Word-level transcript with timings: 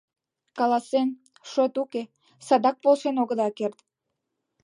Каласен, 0.57 1.07
шот 1.51 1.73
уке, 1.81 2.03
садак 2.47 2.75
полшен 2.83 3.15
огыда 3.23 3.47
керт... 3.57 3.77